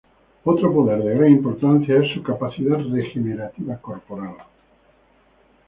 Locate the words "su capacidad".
2.11-2.77